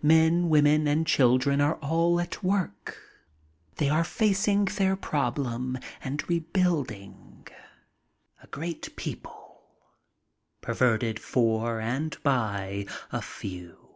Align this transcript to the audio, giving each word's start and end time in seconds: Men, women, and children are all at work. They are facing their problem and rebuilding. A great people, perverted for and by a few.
Men, 0.00 0.48
women, 0.48 0.88
and 0.88 1.06
children 1.06 1.60
are 1.60 1.74
all 1.82 2.18
at 2.18 2.42
work. 2.42 2.96
They 3.76 3.90
are 3.90 4.04
facing 4.04 4.64
their 4.64 4.96
problem 4.96 5.76
and 6.02 6.26
rebuilding. 6.30 7.46
A 8.42 8.46
great 8.46 8.96
people, 8.96 9.64
perverted 10.62 11.20
for 11.20 11.78
and 11.78 12.16
by 12.22 12.86
a 13.12 13.20
few. 13.20 13.90